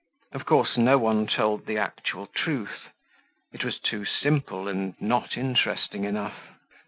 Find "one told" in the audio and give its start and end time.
0.97-1.67